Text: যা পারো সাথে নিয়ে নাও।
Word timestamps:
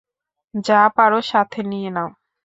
যা 0.65 0.81
পারো 0.97 1.19
সাথে 1.31 1.59
নিয়ে 1.71 1.89
নাও। 1.95 2.09